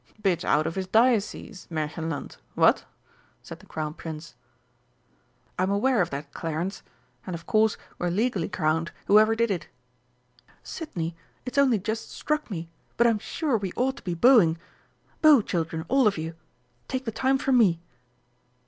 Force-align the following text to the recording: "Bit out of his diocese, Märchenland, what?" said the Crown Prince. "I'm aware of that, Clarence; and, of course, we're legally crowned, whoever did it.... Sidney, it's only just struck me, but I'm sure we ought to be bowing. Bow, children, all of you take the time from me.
"Bit 0.19 0.43
out 0.43 0.65
of 0.65 0.73
his 0.73 0.87
diocese, 0.87 1.67
Märchenland, 1.69 2.37
what?" 2.55 2.85
said 3.43 3.59
the 3.59 3.67
Crown 3.67 3.93
Prince. 3.93 4.33
"I'm 5.59 5.69
aware 5.69 6.01
of 6.01 6.09
that, 6.09 6.33
Clarence; 6.33 6.81
and, 7.27 7.35
of 7.35 7.45
course, 7.45 7.77
we're 7.99 8.09
legally 8.09 8.49
crowned, 8.49 8.91
whoever 9.05 9.35
did 9.35 9.51
it.... 9.51 9.67
Sidney, 10.63 11.15
it's 11.45 11.59
only 11.59 11.77
just 11.77 12.09
struck 12.09 12.49
me, 12.49 12.67
but 12.97 13.05
I'm 13.05 13.19
sure 13.19 13.57
we 13.59 13.71
ought 13.75 13.97
to 13.97 14.03
be 14.03 14.15
bowing. 14.15 14.57
Bow, 15.21 15.41
children, 15.43 15.85
all 15.87 16.07
of 16.07 16.17
you 16.17 16.33
take 16.87 17.05
the 17.05 17.11
time 17.11 17.37
from 17.37 17.59
me. 17.59 17.79